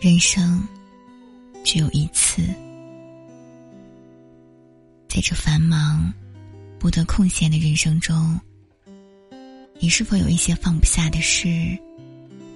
[0.00, 0.62] 人生
[1.64, 2.40] 只有一次，
[5.08, 6.12] 在这繁忙、
[6.78, 8.38] 不得空闲的人生中，
[9.80, 11.76] 你是否有一些放不下的事、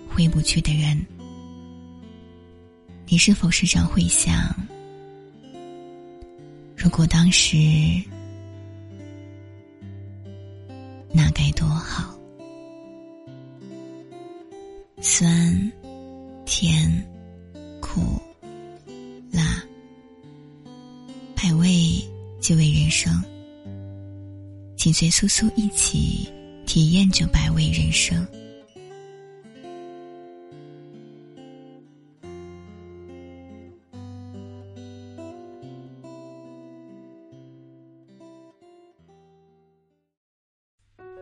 [0.08, 1.04] 回不去的人？
[3.08, 4.54] 你是否时常会想，
[6.76, 7.56] 如果当时
[11.12, 12.16] 那该多好？
[15.00, 15.72] 酸、
[16.46, 17.04] 甜。
[17.92, 18.18] 苦、
[19.30, 19.62] 辣，
[21.36, 22.02] 百味
[22.40, 23.12] 即为人生。
[24.78, 26.26] 请随苏苏一起
[26.64, 28.26] 体验这百味人生。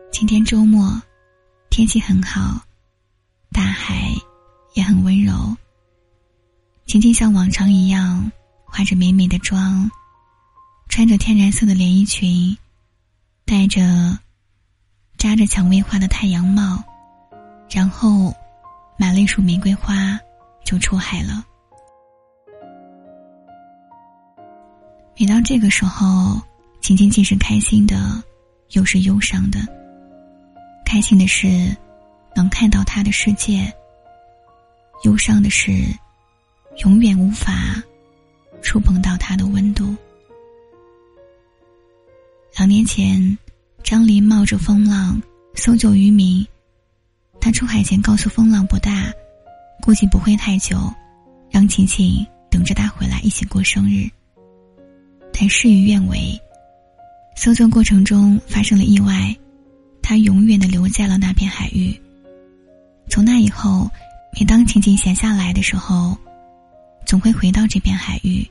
[0.09, 0.89] 今天周末，
[1.69, 2.65] 天气很好，
[3.51, 4.13] 大海
[4.73, 5.33] 也很温柔。
[6.87, 8.31] 晴晴像往常一样
[8.65, 9.89] 化着美美的妆，
[10.89, 12.57] 穿着天然色的连衣裙，
[13.45, 13.81] 戴着
[15.17, 16.83] 扎着蔷薇花的太阳帽，
[17.69, 18.33] 然后
[18.97, 20.19] 买了一束玫瑰花，
[20.65, 21.45] 就出海了。
[25.17, 26.41] 每到这个时候，
[26.81, 28.21] 晴晴既是开心的，
[28.71, 29.59] 又是忧伤的。
[30.85, 31.73] 开心的是
[32.35, 33.71] 能看到他的世界，
[35.05, 35.85] 忧伤的是。
[36.77, 37.81] 永远无法
[38.61, 39.95] 触碰到它的温度。
[42.57, 43.37] 两年前，
[43.83, 45.21] 张林冒着风浪
[45.55, 46.45] 搜救渔民。
[47.39, 49.11] 他出海前告诉风浪不大，
[49.81, 50.77] 估计不会太久，
[51.49, 54.07] 让晴晴等着他回来一起过生日。
[55.33, 56.39] 但事与愿违，
[57.35, 59.35] 搜救过程中发生了意外，
[60.03, 61.99] 他永远的留在了那片海域。
[63.09, 63.89] 从那以后，
[64.37, 66.15] 每当晴晴闲下来的时候。
[67.11, 68.49] 总会回到这片海域，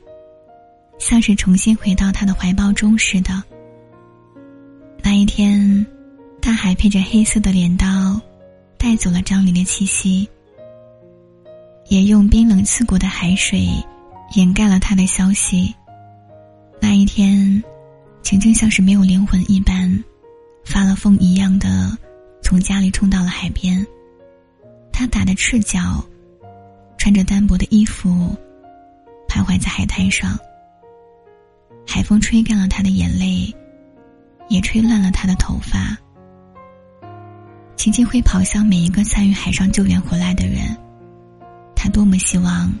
[0.99, 3.41] 像是重新回到他的怀抱中似的。
[5.01, 5.83] 那一天，
[6.39, 8.21] 大海配着黑色的镰刀，
[8.77, 10.29] 带走了张琳的气息，
[11.87, 13.67] 也用冰冷刺骨的海水
[14.35, 15.73] 掩盖了他的消息。
[16.79, 17.63] 那一天，
[18.21, 19.91] 晴晴像是没有灵魂一般，
[20.63, 21.97] 发了疯一样的
[22.43, 23.83] 从家里冲到了海边。
[24.93, 26.05] 他打的赤脚。
[26.97, 28.37] 穿着单薄的衣服，
[29.41, 30.37] 徘徊在海滩上。
[31.87, 33.53] 海风吹干了他的眼泪，
[34.49, 35.97] 也吹乱了他的头发。
[37.75, 40.77] 晴晴会跑向每一个参与海上救援回来的人，
[41.75, 42.71] 他多么希望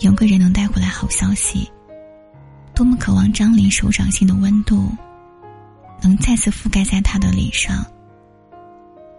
[0.00, 1.66] 有个人能带回来好消息，
[2.74, 4.90] 多么渴望张琳手掌心的温度
[6.02, 7.82] 能再次覆盖在他的脸上。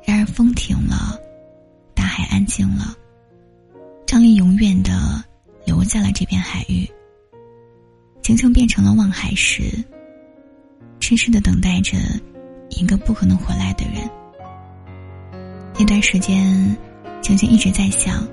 [0.03, 1.19] 然而风停了，
[1.96, 2.96] 大海安静了。
[4.06, 5.24] 张丽永远的
[5.66, 6.90] 留在了这片海域。
[8.22, 9.64] 晴晴变成了望海石，
[11.00, 11.97] 痴痴的等待着
[12.70, 14.09] 一个不可能回来的人。
[15.78, 16.78] 那段时间，
[17.22, 18.28] 晴晴一直在想：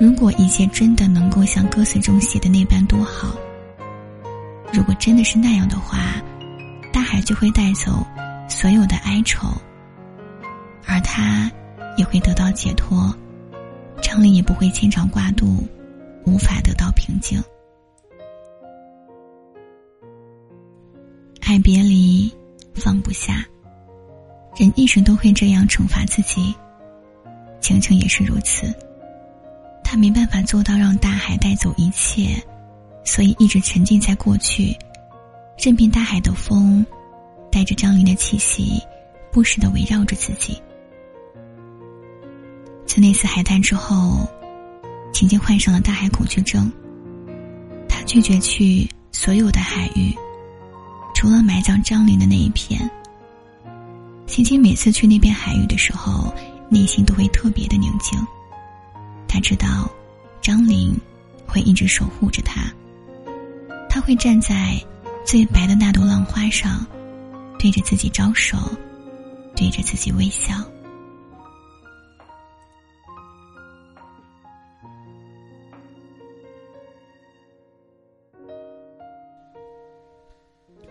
[0.00, 3.36] 如果一切真的能够像歌词中写的那般多好。
[4.72, 6.22] 如果真的是那样的话，
[6.92, 8.06] 大海就会带走
[8.48, 9.48] 所有的哀愁，
[10.86, 11.50] 而他
[11.96, 13.12] 也会得到解脱。
[14.02, 15.66] 张琳也不会牵肠挂肚，
[16.24, 17.42] 无法得到平静。
[21.40, 22.32] 爱别离，
[22.74, 23.44] 放不下，
[24.56, 26.54] 人一时都会这样惩罚自己。
[27.60, 28.74] 晴晴也是如此，
[29.82, 32.42] 他没办法做到让大海带走一切，
[33.04, 34.76] 所以一直沉浸在过去，
[35.58, 36.84] 任凭大海的风
[37.50, 38.82] 带着张琳的气息，
[39.30, 40.60] 不时的围绕着自己。
[42.86, 44.26] 自那次海滩之后，
[45.14, 46.70] 晴晴患上了大海恐惧症。
[47.88, 50.12] 他拒绝去所有的海域，
[51.14, 52.90] 除了埋葬张琳的那一片。
[54.26, 56.34] 晴晴每次去那片海域的时候，
[56.68, 58.18] 内心都会特别的宁静。
[59.28, 59.88] 他知道，
[60.42, 60.92] 张琳
[61.46, 62.64] 会一直守护着他。
[63.88, 64.76] 他会站在
[65.24, 66.84] 最白的那朵浪花上，
[67.56, 68.58] 对着自己招手，
[69.54, 70.54] 对着自己微笑。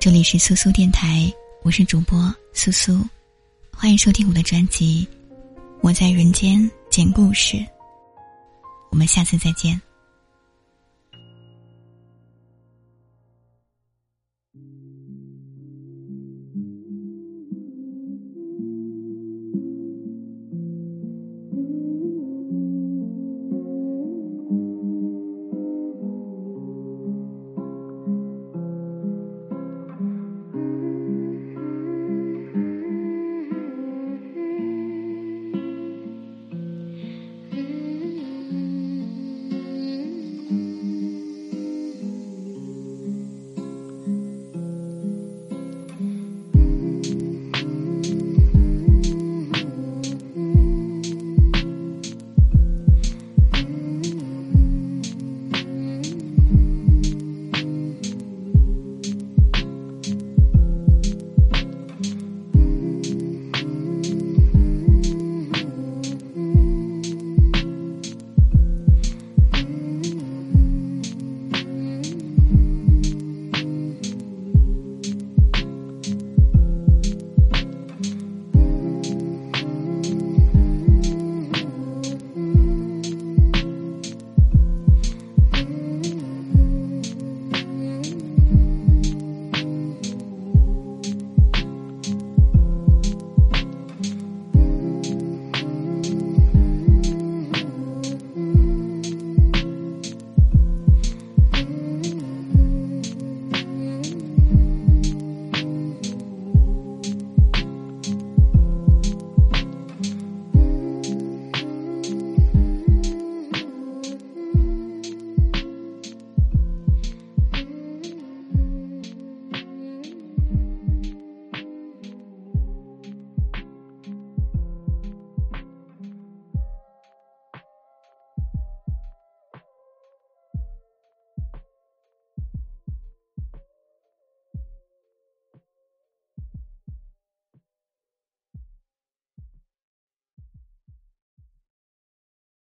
[0.03, 2.99] 这里是苏苏电台，我是主播苏苏，
[3.71, 5.07] 欢迎收听我的专辑
[5.81, 7.55] 《我在人间讲故事》，
[8.91, 9.81] 我们下次再见。